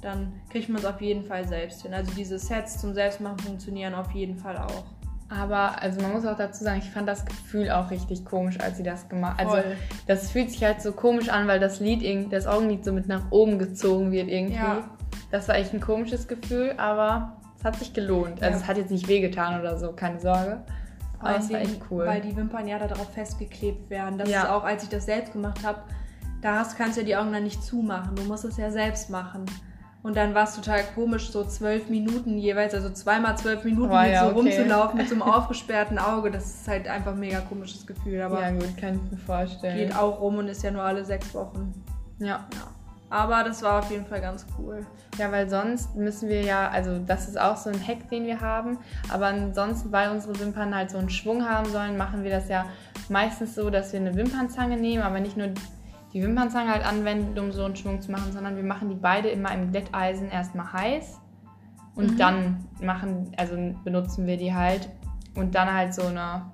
[0.00, 1.92] dann kriegt man es auf jeden Fall selbst hin.
[1.92, 4.84] Also diese Sets zum Selbstmachen funktionieren auf jeden Fall auch.
[5.28, 8.78] Aber also man muss auch dazu sagen, ich fand das Gefühl auch richtig komisch, als
[8.78, 9.46] sie das gemacht hat.
[9.46, 9.68] Also
[10.06, 13.30] das fühlt sich halt so komisch an, weil das Lied, das Augenlid so mit nach
[13.30, 14.56] oben gezogen wird irgendwie.
[14.56, 14.84] Ja.
[15.30, 18.42] Das war echt ein komisches Gefühl, aber es hat sich gelohnt.
[18.42, 18.62] Also Ja.
[18.62, 20.64] es hat jetzt nicht wehgetan oder so, keine Sorge.
[21.22, 22.06] Allen es war echt cool.
[22.06, 24.18] Weil die Wimpern ja darauf festgeklebt werden.
[24.18, 24.42] Das Ja.
[24.44, 25.80] ist auch, als ich das selbst gemacht habe,
[26.40, 28.14] da hast, kannst du ja die Augen dann nicht zumachen.
[28.16, 29.46] Du musst es ja selbst machen.
[30.02, 33.94] Und dann war es total komisch, so zwölf Minuten jeweils, also zweimal zwölf Minuten Oh,
[34.02, 34.34] ja, so okay.
[34.50, 36.32] rumzulaufen mit so einem aufgesperrten Auge.
[36.32, 38.20] Das ist halt einfach ein mega komisches Gefühl.
[38.20, 39.76] Aber ja gut, kann ich mir vorstellen.
[39.78, 41.72] geht auch rum und ist ja nur alle sechs Wochen.
[42.18, 42.26] Ja.
[42.52, 42.68] Ja.
[43.12, 44.86] Aber das war auf jeden Fall ganz cool.
[45.18, 48.40] Ja, weil sonst müssen wir ja, also das ist auch so ein Hack, den wir
[48.40, 48.78] haben.
[49.10, 52.64] Aber ansonsten, weil unsere Wimpern halt so einen Schwung haben sollen, machen wir das ja
[53.10, 55.48] meistens so, dass wir eine Wimpernzange nehmen, aber nicht nur
[56.14, 59.28] die Wimpernzange halt anwenden, um so einen Schwung zu machen, sondern wir machen die beide
[59.28, 61.20] immer im Glätteisen erstmal heiß
[61.94, 62.16] und Mhm.
[62.16, 64.88] dann machen, also benutzen wir die halt
[65.34, 66.46] und dann halt so eine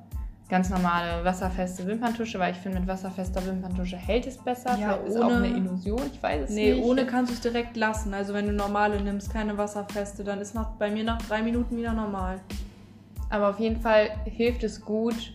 [0.48, 4.78] ganz normale wasserfeste Wimperntusche, weil ich finde, mit wasserfester Wimperntusche hält es besser.
[4.80, 6.84] Ja, ist auch ohne- eine Illusion, ich weiß es Nee, nicht.
[6.84, 8.14] ohne kannst du es direkt lassen.
[8.14, 11.76] Also wenn du normale nimmst, keine wasserfeste, dann ist nach, bei mir nach drei Minuten
[11.76, 12.40] wieder normal.
[13.30, 15.34] Aber auf jeden Fall hilft es gut,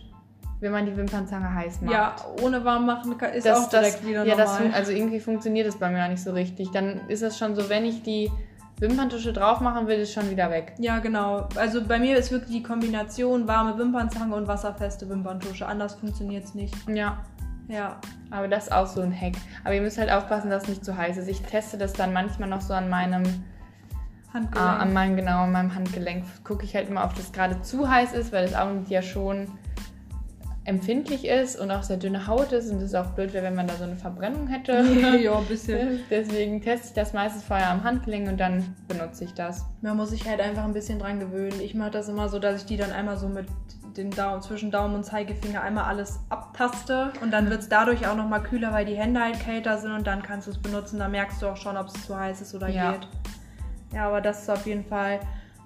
[0.58, 1.92] wenn man die Wimpernzange heiß macht.
[1.94, 4.56] Ja, ohne warm machen ist das, auch direkt das, wieder ja, normal.
[4.62, 6.70] fun- also irgendwie funktioniert es bei mir auch nicht so richtig.
[6.72, 8.30] Dann ist es schon so, wenn ich die
[8.80, 10.74] Wimperntusche drauf machen will, ist schon wieder weg.
[10.78, 11.48] ja, genau.
[11.56, 15.66] Also bei mir ist wirklich die Kombination warme Wimpernzange und wasserfeste Wimperntusche.
[15.66, 16.74] Anders funktioniert es nicht.
[16.88, 17.18] Ja,
[17.68, 17.96] Ja.
[18.30, 19.34] aber das ist auch so ein Hack.
[19.64, 21.28] Aber ihr müsst halt aufpassen, dass es nicht zu heiß ist.
[21.28, 23.22] Ich teste das dann manchmal noch so an meinem,
[24.32, 24.56] Handgelenk.
[24.68, 26.24] ah, an meinem, genau, an meinem Handgelenk.
[26.42, 29.46] Gucke ich halt immer, ob das gerade zu heiß ist, weil das Augenlid ja schon
[30.64, 33.66] empfindlich ist und auch sehr dünne Haut ist und es auch blöd wäre, wenn man
[33.66, 34.72] da so eine Verbrennung hätte.
[35.22, 36.00] ja, ein bisschen.
[36.10, 39.66] Deswegen teste ich das meistens vorher am Handgelenk und dann benutze ich das.
[39.82, 41.60] Man muss sich halt einfach ein bisschen dran gewöhnen.
[41.60, 43.46] Ich mache das immer so, dass ich die dann einmal so mit
[43.96, 48.16] den Daumen, zwischen Daumen und Zeigefinger einmal alles abtaste und dann wird es dadurch auch
[48.16, 50.98] nochmal kühler, weil die Hände halt kälter sind und dann kannst du es benutzen.
[50.98, 52.92] Da merkst du auch schon, ob es zu heiß ist oder Ja.
[52.92, 53.06] geht.
[53.92, 55.20] Ja, aber das ist auf jeden Fall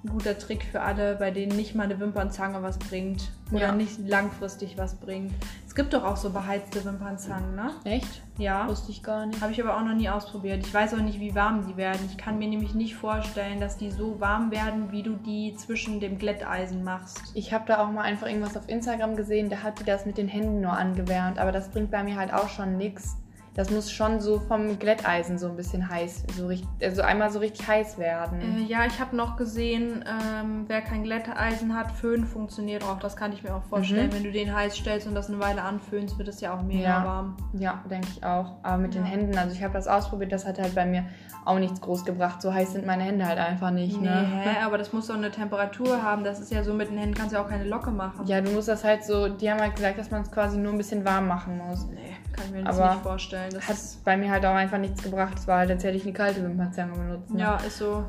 [0.05, 3.73] ein guter Trick für alle, bei denen nicht mal eine Wimpernzange was bringt oder Ja.
[3.73, 5.33] nicht langfristig was bringt.
[5.67, 7.71] Es gibt doch auch so beheizte Wimpernzangen, ne?
[7.85, 8.23] Echt?
[8.37, 8.69] Ja.
[8.69, 9.41] Wusste ich gar nicht.
[9.41, 10.65] Habe ich aber auch noch nie ausprobiert.
[10.67, 12.01] Ich weiß auch nicht, wie warm die werden.
[12.11, 15.99] Ich kann mir nämlich nicht vorstellen, dass die so warm werden, wie du die zwischen
[16.01, 17.21] dem Glätteisen machst.
[17.35, 20.17] Ich habe da auch mal einfach irgendwas auf Instagram gesehen, da hat die das mit
[20.19, 23.17] den Händen nur angewärmt, aber das bringt bei mir halt auch schon nichts.
[23.55, 27.41] Das muss schon so vom Glätteisen so ein bisschen heiß, so richtig, also einmal so
[27.41, 28.41] richtig heiß werden.
[28.41, 33.01] Äh, ja, ich habe noch gesehen, ähm, wer kein Glätteisen hat, Föhn funktioniert auch.
[33.01, 34.11] Das kann ich mir auch vorstellen.
[34.11, 34.13] Mhm.
[34.15, 36.83] Wenn du den heiß stellst und das eine Weile anföhnst, wird es ja auch mega
[36.89, 37.05] Ja.
[37.05, 37.37] warm.
[37.55, 38.57] Ja, denke ich auch.
[38.63, 39.11] Aber mit den Ja.
[39.11, 41.05] Händen, also ich habe das ausprobiert, das hat halt bei mir
[41.45, 42.41] auch nichts groß gebracht.
[42.43, 44.01] So heiß sind meine Hände halt einfach nicht.
[44.01, 44.27] Nee, Ne?
[44.45, 44.57] hä?
[44.65, 46.23] aber das muss doch eine Temperatur haben.
[46.23, 48.25] Das ist ja so, mit den Händen kannst du ja auch keine Locke machen.
[48.27, 50.73] Ja, du musst das halt so, die haben halt gesagt, dass man es quasi nur
[50.73, 51.87] ein bisschen warm machen muss.
[51.87, 53.51] Nee, kann ich mir das Aber nicht vorstellen.
[53.53, 55.39] Das Hat bei mir halt auch einfach nichts gebracht.
[55.39, 57.31] Es war halt, als hätte ich eine kalte Wimpernzange benutzt.
[57.31, 57.41] Ne?
[57.41, 58.05] ja, ist so.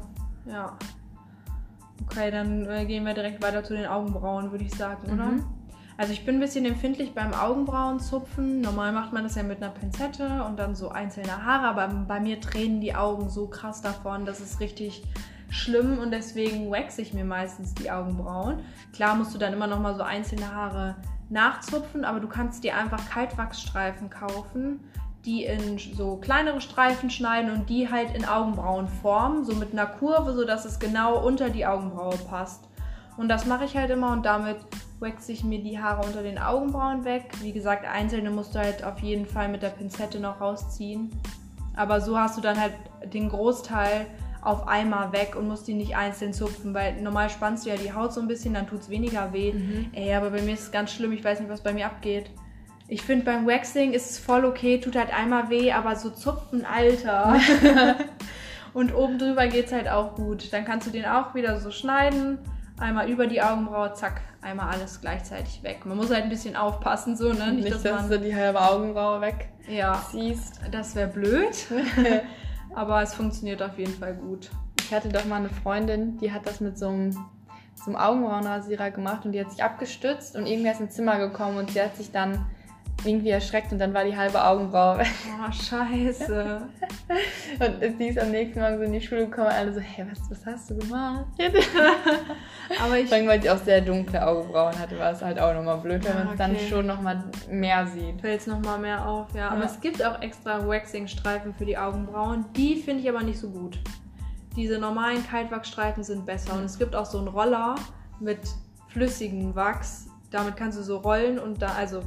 [0.46, 0.78] Ja.
[2.06, 5.26] Okay, dann äh, gehen wir direkt weiter zu den Augenbrauen, würde ich sagen, oder?
[5.26, 5.44] Mhm.
[5.98, 8.62] Also ich bin ein bisschen empfindlich beim Augenbrauenzupfen.
[8.62, 12.22] Normal macht man das ja mit einer Pinzette und dann so einzelne Haare, aber bei
[12.22, 15.04] mir tränen die Augen so krass davon, das ist richtig
[15.50, 18.60] schlimm und deswegen waxe ich mir meistens die Augenbrauen.
[18.94, 20.96] Klar musst du dann immer noch mal so einzelne Haare
[21.30, 24.80] nachzupfen, aber du kannst dir einfach Kaltwachsstreifen kaufen,
[25.26, 29.86] die in so kleinere Streifen schneiden und die halt in Augenbrauen formen, so mit einer
[29.86, 32.64] Kurve, sodass es genau unter die Augenbraue passt.
[33.18, 34.58] Und das mache ich halt immer und damit
[35.00, 37.26] waxe ich mir die Haare unter den Augenbrauen weg.
[37.42, 41.12] Wie gesagt, einzelne musst du halt auf jeden Fall mit der Pinzette noch rausziehen.
[41.76, 42.74] Aber so hast du dann halt
[43.14, 44.08] den Großteil
[44.42, 47.94] auf einmal weg und musst die nicht einzeln zupfen, weil normal spannst du ja die
[47.94, 49.54] Haut so ein bisschen, dann tut es weniger weh.
[49.54, 49.90] Mhm.
[49.94, 52.30] Ey, aber bei mir ist es ganz schlimm, ich weiß nicht, was bei mir abgeht.
[52.88, 56.66] Ich finde beim Waxing ist es voll okay, tut halt einmal weh, aber so zupfen,
[56.66, 57.40] Alter.
[58.74, 60.52] und oben drüber geht es halt auch gut.
[60.54, 62.40] Dann kannst du den auch wieder so schneiden,
[62.80, 65.86] einmal über die Augenbraue, zack, einmal alles gleichzeitig weg.
[65.86, 67.52] Man muss halt ein bisschen aufpassen, so, ne?
[67.52, 70.62] Nicht, dass, dass du die halbe Augenbraue wegziehst.
[70.64, 71.68] Ja, das wäre blöd.
[72.76, 74.50] aber es funktioniert auf jeden Fall gut.
[74.80, 77.12] Ich hatte doch mal eine Freundin, die hat das mit so einem,
[77.76, 81.58] so einem Augenbrauenrasierer gemacht und die hat sich abgestützt und irgendwie ist ins Zimmer gekommen
[81.58, 82.46] und sie hat sich dann
[83.06, 85.08] irgendwie erschreckt und dann war die halbe Augenbraue weg.
[85.28, 86.62] Oh, scheiße.
[87.60, 90.06] und die ist am nächsten Morgen so in die Schule gekommen und alle so, hey,
[90.10, 91.26] was, was hast du gemacht?
[92.84, 93.08] aber ich...
[93.08, 96.04] Vor allem, weil sie auch sehr dunkle Augenbrauen hatte, war es halt auch nochmal blöd,
[96.06, 96.68] wenn man es dann okay.
[96.68, 98.22] schon nochmal mehr sieht.
[98.22, 99.50] fällt es nochmal mehr auf, ja.
[99.50, 99.66] Aber Ja.
[99.66, 102.46] es gibt auch extra Waxing-Streifen für die Augenbrauen.
[102.56, 103.80] Die finde ich aber nicht so gut.
[104.56, 106.54] Diese normalen Kaltwachsstreifen sind besser.
[106.54, 107.76] Und es gibt auch so einen Roller
[108.20, 108.40] mit
[108.88, 110.08] flüssigem Wachs.
[110.32, 112.02] Damit kannst du so rollen und da, also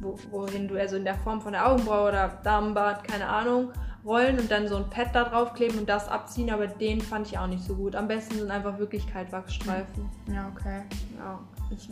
[0.00, 3.70] wohin du, also in der Form von der Augenbraue oder Damenbart, keine Ahnung,
[4.04, 6.50] rollen und dann so ein Pad da drauf kleben und das abziehen.
[6.50, 7.96] Aber den fand ich auch nicht so gut.
[7.96, 10.08] Am besten sind einfach wirklich Kaltwachsstreifen.
[10.32, 10.82] Ja, okay.
[11.16, 11.38] Ja.
[11.70, 11.88] Ich,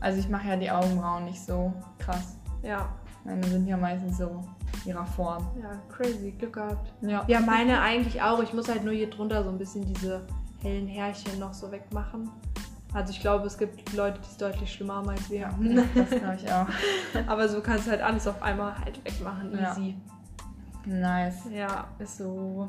[0.00, 2.36] also ich mache ja die Augenbrauen nicht so krass.
[2.62, 2.88] Ja,
[3.24, 4.42] Meine sind ja meistens so
[4.84, 5.46] ihrer Form.
[5.60, 6.92] ja, crazy, Glück gehabt.
[7.02, 7.24] Ja.
[7.26, 8.42] Ja, meine eigentlich auch.
[8.42, 10.26] Ich muss halt nur hier drunter so ein bisschen diese
[10.62, 12.30] hellen Härchen noch so wegmachen.
[12.98, 15.48] Also ich glaube, es gibt Leute, die es deutlich schlimmer haben als wir.
[15.94, 16.66] Das glaube ich auch.
[17.28, 19.56] Aber so kannst du halt alles auf einmal halt wegmachen.
[19.56, 19.70] Ja.
[19.70, 19.94] Easy.
[20.84, 21.44] Nice.
[21.48, 21.86] Ja.
[22.00, 22.66] Ist so.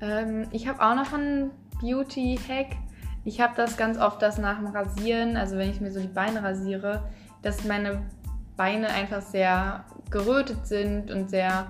[0.00, 2.76] Ähm, ich habe auch noch einen Beauty-Hack.
[3.24, 6.06] Ich habe das ganz oft, dass nach dem Rasieren, also wenn ich mir so die
[6.06, 7.02] Beine rasiere,
[7.42, 8.02] dass meine
[8.56, 11.66] Beine einfach sehr gerötet sind und sehr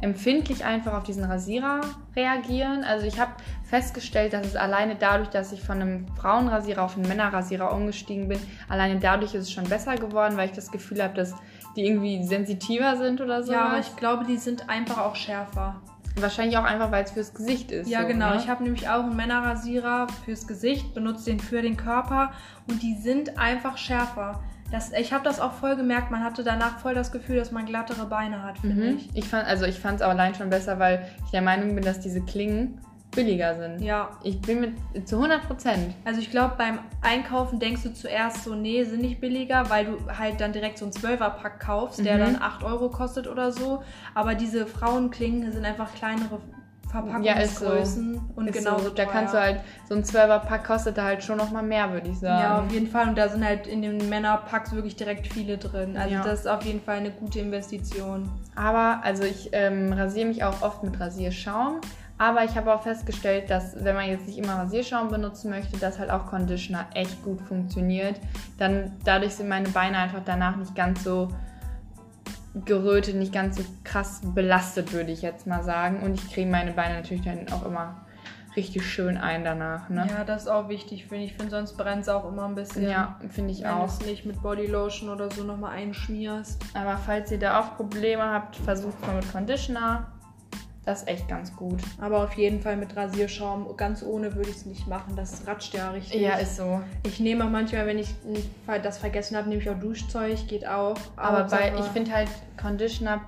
[0.00, 1.80] empfindlich einfach auf diesen Rasierer
[2.14, 2.84] reagieren.
[2.84, 3.32] Also ich habe
[3.64, 8.38] festgestellt, dass es alleine dadurch, dass ich von einem Frauenrasierer auf einen Männerrasierer umgestiegen bin,
[8.68, 11.34] alleine dadurch ist es schon besser geworden, weil ich das Gefühl habe, dass
[11.76, 13.52] die irgendwie sensitiver sind oder so.
[13.52, 15.80] Ja, ich glaube, die sind einfach auch schärfer.
[16.18, 17.90] Wahrscheinlich auch einfach, weil es fürs Gesicht ist.
[17.90, 18.30] Ja, so, genau.
[18.30, 18.36] Ne?
[18.36, 22.32] Ich habe nämlich auch einen Männerrasierer fürs Gesicht, benutze den für den Körper
[22.68, 24.42] und die sind einfach schärfer.
[24.70, 26.10] Das, ich habe das auch voll gemerkt.
[26.10, 28.96] Man hatte danach voll das Gefühl, dass man glattere Beine hat, finde Mhm.
[28.96, 29.08] ich.
[29.14, 32.00] Ich fand, also ich fand es allein schon besser, weil ich der Meinung bin, dass
[32.00, 32.80] diese Klingen
[33.12, 33.80] billiger sind.
[33.80, 35.94] Ja, Ich bin mit zu 100 Prozent.
[36.04, 39.98] Also ich glaube, beim Einkaufen denkst du zuerst so, nee, sind nicht billiger, weil du
[40.18, 42.20] halt dann direkt so einen 12er-Pack kaufst, der Mhm.
[42.20, 43.82] dann 8 Euro kostet oder so.
[44.14, 46.40] Aber diese Frauenklingen sind einfach kleinere
[47.22, 47.66] Ja, ist so.
[47.66, 51.22] Verpackungsgrößen und Ist genauso so, da kannst du halt, so ein 12er-Pack kostet da halt
[51.22, 52.40] schon nochmal mehr, würde ich sagen.
[52.40, 53.08] Ja, auf jeden Fall.
[53.08, 55.96] Und da sind halt in den Männerpacks wirklich direkt viele drin.
[55.96, 56.22] Also Ja.
[56.22, 58.28] das ist auf jeden Fall eine gute Investition.
[58.54, 61.80] Aber, also ich ähm, rasiere mich auch oft mit Rasierschaum.
[62.18, 65.98] Aber ich habe auch festgestellt, dass wenn man jetzt nicht immer Rasierschaum benutzen möchte, dass
[65.98, 68.18] halt auch Conditioner echt gut funktioniert.
[68.58, 71.28] Dann dadurch sind meine Beine einfach danach nicht ganz so
[72.64, 76.02] gerötet, nicht ganz so krass belastet, würde ich jetzt mal sagen.
[76.02, 78.06] Und ich creme meine Beine natürlich dann auch immer
[78.56, 79.88] richtig schön ein danach.
[79.90, 80.06] Ne?
[80.08, 81.32] Ja, das ist auch wichtig, finde ich.
[81.32, 82.88] Ich finde, sonst brennt es auch immer ein bisschen.
[82.88, 83.88] Ja, finde ich Wenn du auch.
[83.88, 86.62] es nicht mit Bodylotion oder so nochmal einschmierst.
[86.74, 90.06] Aber falls ihr da auch Probleme habt, versucht mal mit Conditioner.
[90.86, 91.80] Das ist echt ganz gut.
[92.00, 93.76] Aber auf jeden Fall mit Rasierschaum.
[93.76, 95.14] Ganz ohne würde ich es nicht machen.
[95.16, 96.20] Das ratscht ja richtig.
[96.22, 96.80] Ja, ist so.
[97.02, 98.08] ich nehme auch manchmal, wenn ich
[98.82, 100.46] das vergessen habe, nehme ich auch Duschzeug.
[100.46, 100.96] Geht auch.
[101.16, 102.28] Aber bei, Hauptsache- ich finde halt,
[102.60, 103.20] Conditioner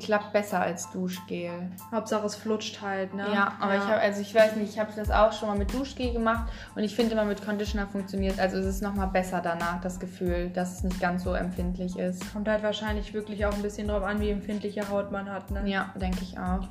[0.00, 1.70] klappt besser als Duschgel.
[1.92, 3.26] Hauptsache es flutscht halt, ne?
[3.32, 5.72] Ja, aber ich habe, also ich weiß nicht, ich habe das auch schon mal mit
[5.72, 9.80] Duschgel gemacht und ich finde immer mit Conditioner funktioniert, also es ist nochmal besser danach,
[9.80, 12.32] das Gefühl, dass es nicht ganz so empfindlich ist.
[12.32, 15.62] Kommt halt wahrscheinlich wirklich auch ein bisschen drauf an, wie empfindliche Haut man hat, ne?
[15.66, 16.68] Ja, denke ich auch.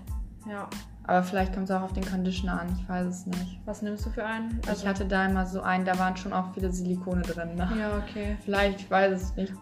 [0.50, 0.70] Ja.
[1.08, 3.60] Aber vielleicht kommt es auch auf den Conditioner an, ich weiß es nicht.
[3.66, 4.60] Was nimmst du für einen?
[4.72, 7.56] ich hatte da immer so einen, da waren schon auch viele Silikone drin.
[7.56, 7.70] Ne?
[7.80, 8.38] Ja, okay.
[8.44, 9.54] Vielleicht, ich weiß es nicht.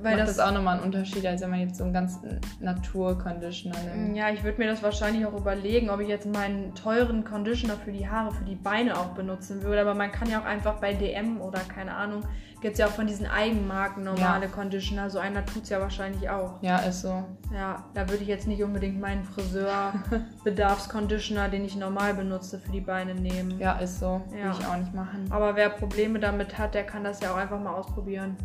[0.00, 2.18] Weil Macht das, das, auch nochmal einen Unterschied, als wenn man jetzt so einen ganz
[2.60, 4.16] Naturconditioner nimmt.
[4.16, 7.92] Ja, ich würde mir das wahrscheinlich auch überlegen, ob ich jetzt meinen teuren Conditioner für
[7.92, 9.80] die Haare, für die Beine auch benutzen würde.
[9.80, 12.22] Aber man kann ja auch einfach bei DM oder keine Ahnung,
[12.62, 15.10] gibt es ja auch von diesen Eigenmarken normale Conditioner.
[15.10, 16.62] So einer tut es ja wahrscheinlich auch.
[16.62, 17.24] Ja, ist so.
[17.52, 22.80] Ja, da würde ich jetzt nicht unbedingt meinen Friseur-Bedarfsconditioner, den ich normal benutze, für die
[22.80, 23.58] Beine nehmen.
[23.58, 24.22] Ja, ist so.
[24.30, 24.44] Ja.
[24.44, 25.26] Will ich auch nicht machen.
[25.30, 28.36] Aber wer Probleme damit hat, der kann das ja auch einfach mal ausprobieren.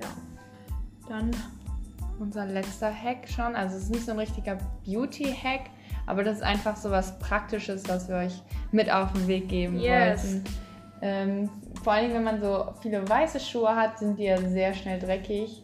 [0.00, 0.08] Ja.
[1.08, 1.30] Dann
[2.18, 3.54] Unser letzter Hack schon.
[3.56, 5.70] Also es ist nicht so ein richtiger Beauty-Hack,
[6.06, 8.42] aber das ist einfach so was Praktisches, was wir euch
[8.72, 10.24] mit auf den Weg geben Yes.
[10.24, 10.44] wollten.
[11.04, 11.50] Ähm,
[11.82, 15.62] vor allem, wenn man so viele weiße Schuhe hat, sind die ja sehr schnell dreckig.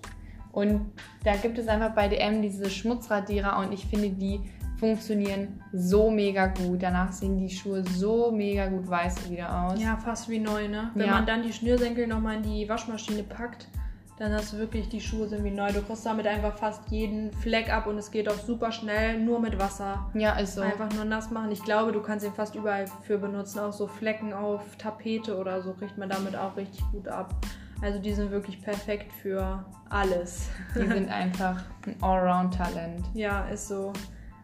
[0.53, 0.93] Und
[1.25, 4.41] da gibt es einfach bei DM diese Schmutzradierer und ich finde, die
[4.79, 6.83] funktionieren so mega gut.
[6.83, 9.81] Danach sehen die Schuhe so mega gut weiß wieder aus.
[9.81, 10.91] Ja, fast wie neu, ne?
[10.95, 11.13] Wenn Ja.
[11.15, 13.69] man dann die Schnürsenkel nochmal in die Waschmaschine packt,
[14.19, 15.73] dann hast du wirklich, die Schuhe sind wie neu.
[15.73, 19.39] Du kriegst damit einfach fast jeden Fleck ab und es geht auch super schnell, nur
[19.39, 20.11] mit Wasser.
[20.15, 20.63] Ja, ist so.
[20.63, 21.53] Einfach nur nass machen.
[21.53, 23.61] Ich glaube, du kannst ihn fast überall für benutzen.
[23.61, 27.35] Auch so Flecken auf Tapete oder so kriegt man damit auch richtig gut ab.
[27.81, 30.49] Also die sind wirklich perfekt für alles.
[30.75, 33.07] Die sind einfach ein Allround-Talent.
[33.15, 33.93] Ja, ist so.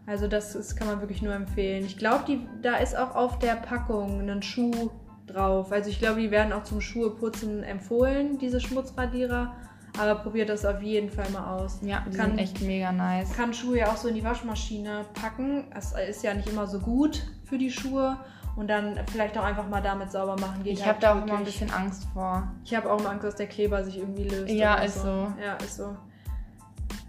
[0.07, 1.85] Also das ist, kann man wirklich nur empfehlen.
[1.85, 4.91] Ich glaube, da ist auch auf der Packung ein Schuh
[5.27, 5.73] drauf.
[5.73, 9.55] Also ich glaube, die werden auch zum Schuheputzen empfohlen, diese Schmutzradierer.
[9.99, 11.79] Aber probiert das auf jeden Fall mal aus.
[11.83, 13.33] Ja, die Kann- sind echt mega nice.
[13.37, 15.67] kann Schuhe ja auch so in die Waschmaschine packen.
[15.73, 18.17] Das ist ja nicht immer so gut für die Schuhe.
[18.57, 20.63] Und dann vielleicht auch einfach mal damit sauber machen.
[20.63, 22.49] Geht Ich halt habe da auch immer ein bisschen Angst vor.
[22.65, 24.53] Ich habe auch immer Angst, dass der Kleber sich irgendwie löst.
[24.53, 25.33] Ja, ist so.
[25.43, 25.97] Ja, ist so.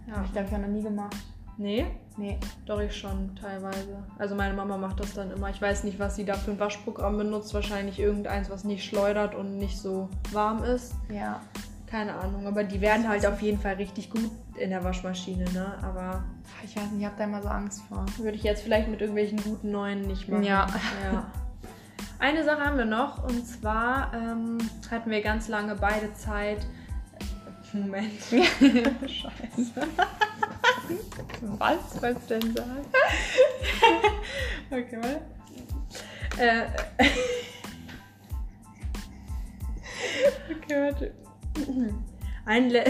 [0.08, 0.17] Ja.
[0.17, 1.15] Hab ich glaube ich auch noch nie gemacht.
[1.58, 1.86] Nee,
[2.17, 2.38] Nee.
[2.65, 4.04] doch ich schon teilweise.
[4.17, 5.49] Also meine Mama macht das dann immer.
[5.49, 7.54] Ich weiß nicht, was sie da für ein Waschprogramm benutzt.
[7.54, 10.93] Wahrscheinlich irgendeins, was nicht schleudert und nicht so warm ist.
[11.10, 11.41] Ja.
[11.88, 12.47] Keine Ahnung.
[12.47, 15.78] Aber die werden halt auf jeden Fall richtig gut in der Waschmaschine, ne?
[15.82, 16.23] Aber
[16.63, 18.06] Ich weiß nicht, ich habe da immer so Angst vor.
[18.17, 20.43] Würde ich jetzt vielleicht mit irgendwelchen guten neuen nicht machen.
[20.43, 20.67] Ja.
[21.12, 21.25] ja.
[22.17, 24.58] Eine Sache haben wir noch und zwar ähm,
[24.89, 26.65] hatten wir ganz lange beide Zeit.
[27.73, 28.21] Moment.
[28.32, 29.88] Scheiße.
[31.58, 31.78] Was
[32.30, 32.86] du denn sagen?
[34.69, 35.21] Okay, warte.
[36.38, 36.65] Äh,
[40.52, 41.13] okay, warte.
[42.45, 42.84] Ein Le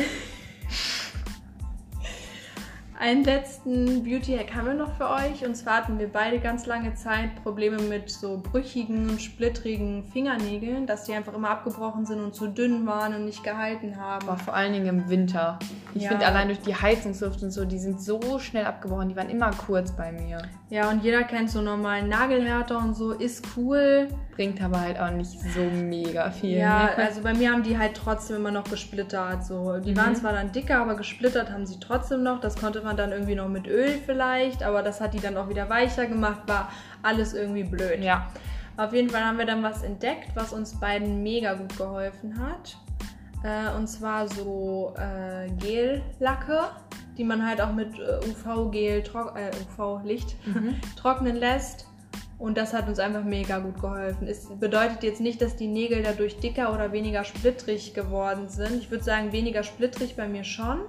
[2.98, 5.46] Einen letzten Beauty-Hack haben wir noch für euch.
[5.46, 11.04] Und zwar hatten wir beide ganz lange Zeit Probleme mit so brüchigen, splittrigen Fingernägeln, dass
[11.04, 14.30] die einfach immer abgebrochen sind und zu dünn waren und nicht gehalten haben.
[14.30, 15.60] Aber vor allen Dingen im Winter.
[15.94, 16.10] Ich Ja.
[16.10, 19.10] finde allein durch die Heizungsluft und so, die sind so schnell abgebrochen.
[19.10, 20.38] Die waren immer kurz bei mir.
[20.70, 24.08] Ja, und jeder kennt so normalen Nagelhärter und so, ist cool.
[24.36, 26.58] Bringt aber halt auch nicht so mega viel.
[26.58, 26.96] Ja, ne?
[26.98, 29.46] also bei mir haben die halt trotzdem immer noch gesplittert.
[29.46, 29.78] So.
[29.80, 29.98] Die Mhm.
[29.98, 32.40] waren zwar dann dicker, aber gesplittert haben sie trotzdem noch.
[32.40, 35.50] Das konnte man dann irgendwie noch mit Öl vielleicht, aber das hat die dann auch
[35.50, 36.44] wieder weicher gemacht.
[36.48, 36.72] War
[37.04, 38.02] alles irgendwie blöd.
[38.02, 38.28] ja.
[38.78, 42.78] Auf jeden Fall haben wir dann was entdeckt, was uns beiden mega gut geholfen hat.
[43.44, 46.60] Äh, und zwar so äh, Gellacke,
[47.18, 49.04] die man halt auch mit äh, UV-Gel,
[49.36, 50.76] äh, UV-Licht Mhm.
[50.98, 51.88] trocknen lässt.
[52.38, 54.28] Und das hat uns einfach mega gut geholfen.
[54.28, 58.74] Es bedeutet jetzt nicht, dass die Nägel dadurch dicker oder weniger splittrig geworden sind.
[58.74, 60.82] Ich würde sagen, weniger splittrig bei mir schon.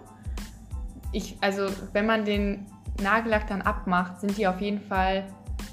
[1.16, 2.66] Ich, also, wenn man den
[3.02, 5.24] Nagellack dann abmacht, sind die auf jeden Fall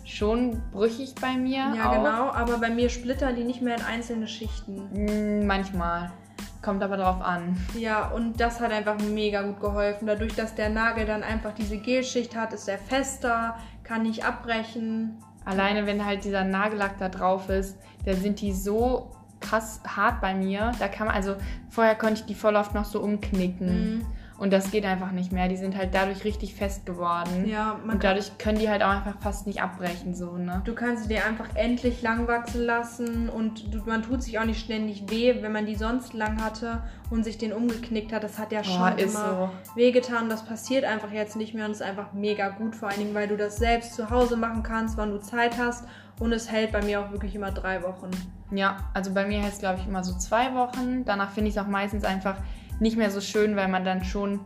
[0.05, 1.73] schon brüchig bei mir.
[1.75, 1.95] Ja, auch.
[1.97, 2.31] genau.
[2.31, 4.87] Aber bei mir splittern die nicht mehr in einzelne Schichten.
[4.93, 6.13] Mm, Manchmal.
[6.61, 7.57] Kommt aber drauf an.
[7.77, 10.07] Ja, und das hat einfach mega gut geholfen.
[10.07, 15.17] Dadurch, dass der Nagel dann einfach diese Gelschicht hat, ist er fester, kann nicht abbrechen.
[15.43, 20.33] Alleine wenn halt dieser Nagellack da drauf ist, da sind die so krass hart bei
[20.33, 20.71] mir.
[20.79, 21.35] Da kann man, also
[21.69, 23.97] vorher konnte ich die voll oft noch so umknicken.
[23.97, 24.05] Mhm.
[24.37, 25.47] Und das geht einfach nicht mehr.
[25.47, 27.47] Die sind halt dadurch richtig fest geworden.
[27.47, 30.61] Ja, man Und dadurch können die halt auch einfach fast nicht abbrechen, so, ne?
[30.65, 34.45] du kannst sie dir einfach endlich lang wachsen lassen und du, man tut sich auch
[34.45, 38.23] nicht ständig weh, wenn man die sonst lang hatte und sich den umgeknickt hat.
[38.23, 40.29] Das hat ja schon ist immer wehgetan.
[40.29, 43.27] Das passiert einfach jetzt nicht mehr und ist einfach mega gut, vor allen Dingen, weil
[43.27, 45.85] du das selbst zu Hause machen kannst, wann du Zeit hast.
[46.19, 48.09] Und es hält bei mir auch wirklich immer drei Wochen.
[48.51, 51.05] Ja, also bei mir heißt es, glaube ich, immer so zwei Wochen.
[51.05, 52.37] Danach finde ich es auch meistens einfach
[52.79, 54.39] nicht mehr so schön, weil man dann schon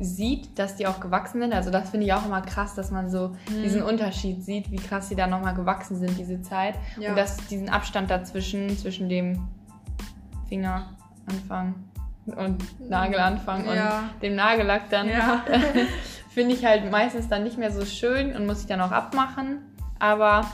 [0.00, 1.54] sieht, dass die auch gewachsen sind.
[1.54, 3.62] Also das finde ich auch immer krass, dass man so Mhm.
[3.62, 6.74] diesen Unterschied sieht, wie krass die da nochmal gewachsen sind, diese Zeit.
[6.98, 7.10] Ja.
[7.10, 9.46] Und dass diesen Abstand dazwischen, zwischen dem
[10.48, 11.74] Fingeranfang
[12.26, 13.98] und Nagelanfang Ja.
[14.14, 15.44] und dem Nagellack dann, Ja.
[16.30, 19.58] finde ich halt meistens dann nicht mehr so schön und muss ich dann auch abmachen.
[20.00, 20.44] Aber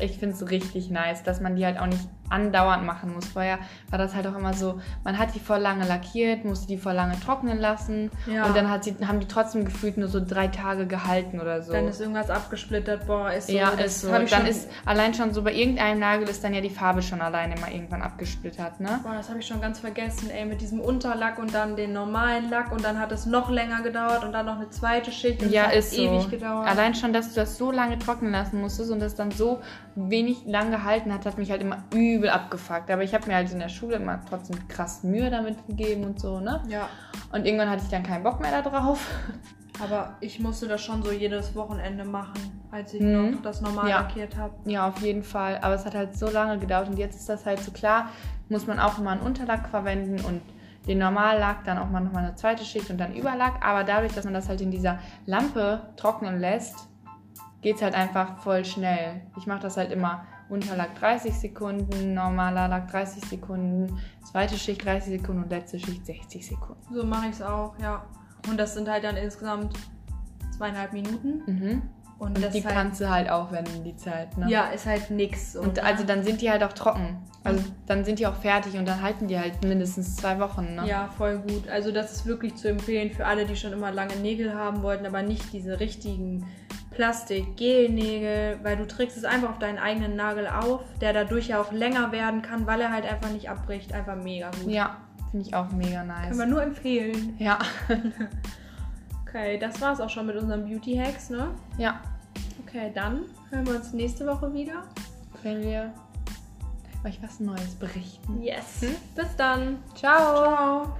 [0.00, 3.26] ich finde es richtig nice, dass man die halt auch nicht andauernd machen muss.
[3.28, 3.58] Vorher
[3.90, 6.94] war das halt auch immer so, man hat die voll lange lackiert, musste die voll
[6.94, 8.46] lange trocknen lassen Ja.
[8.46, 11.72] und dann hat sie, haben die trotzdem gefühlt nur so drei Tage gehalten oder so.
[11.72, 13.52] Dann ist irgendwas abgesplittert, boah, ist so.
[13.54, 14.10] ja, ist so.
[14.10, 17.54] Dann ist allein schon so bei irgendeinem Nagel ist dann ja die Farbe schon alleine
[17.60, 19.00] mal irgendwann abgesplittert, ne?
[19.02, 22.48] Boah, das habe ich schon ganz vergessen, ey, mit diesem Unterlack und dann den normalen
[22.50, 25.50] Lack und dann hat es noch länger gedauert und dann noch eine zweite Schicht und
[25.50, 26.02] Ja, ist so.
[26.02, 26.68] ewig gedauert.
[26.68, 29.60] Allein schon, dass du das so lange trocknen lassen musstest und das dann so
[29.94, 32.90] wenig lang gehalten hat, hat mich halt immer übel abgefuckt.
[32.90, 36.20] Aber ich habe mir halt in der Schule immer trotzdem krass Mühe damit gegeben und
[36.20, 36.62] so, ne?
[36.68, 36.88] Ja,
[37.32, 39.06] Und irgendwann hatte ich dann keinen Bock mehr da drauf.
[39.82, 43.32] aber ich musste das schon so jedes Wochenende machen, als ich Mhm.
[43.32, 44.00] noch das normal Ja.
[44.02, 44.54] lackiert habe.
[44.66, 45.58] Ja, auf jeden Fall.
[45.62, 48.08] Aber es hat halt so lange gedauert und jetzt ist das halt so klar,
[48.48, 50.40] muss man auch immer einen Unterlack verwenden und
[50.86, 53.64] den Normallack, dann auch mal nochmal eine zweite Schicht und dann Überlack.
[53.64, 56.88] Aber dadurch, dass man das halt in dieser Lampe trocknen lässt,
[57.62, 59.22] geht es halt einfach voll schnell.
[59.38, 65.20] Ich mache das halt immer Unterlack 30 Sekunden, normaler Lack 30 Sekunden, zweite Schicht 30
[65.20, 66.82] Sekunden und letzte Schicht 60 Sekunden.
[66.92, 68.04] So mache ich es auch, ja.
[68.50, 69.72] Und das sind halt dann insgesamt
[70.56, 71.42] zweieinhalb Minuten.
[71.46, 71.82] Mhm.
[72.18, 74.36] Und, Und die halt, kannst du halt aufwenden, die Zeit.
[74.38, 74.48] Ne?
[74.48, 75.56] Ja, ist halt nix.
[75.56, 75.82] Und ne?
[75.82, 77.18] also dann sind die halt auch trocken.
[77.42, 80.76] Also dann sind die auch fertig und dann halten die halt mindestens zwei Wochen.
[80.76, 80.86] Ne?
[80.86, 81.68] Ja, voll gut.
[81.68, 85.04] Also das ist wirklich zu empfehlen für alle, die schon immer lange Nägel haben wollten,
[85.04, 86.46] aber nicht diese richtigen
[86.92, 91.72] Plastik-Gelnägel, weil du trägst es einfach auf deinen eigenen Nagel auf, der dadurch ja auch
[91.72, 93.92] länger werden kann, weil er halt einfach nicht abbricht.
[93.92, 94.70] Einfach mega gut.
[94.70, 94.98] Ja,
[95.30, 96.28] finde ich auch mega nice.
[96.28, 97.36] Können wir nur empfehlen.
[97.38, 97.58] Ja,
[99.32, 101.48] Okay, das war's auch schon mit unseren Beauty-Hacks, ne?
[101.78, 102.02] ja.
[102.66, 104.82] Okay, dann hören wir uns nächste Woche wieder.
[105.42, 105.90] Wenn wir
[107.02, 108.42] euch was Neues berichten.
[108.42, 108.84] Yes.
[109.14, 109.78] Bis dann.
[109.94, 110.42] Ciao.
[110.42, 110.96] Ciao.